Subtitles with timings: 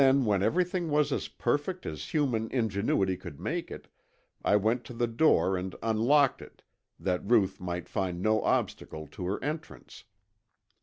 [0.01, 3.87] Then when everything was as perfect as human ingenuity could make it,
[4.43, 6.63] I went to the door and unlocked it,
[6.99, 10.05] that Ruth might find no obstacle to her entrance.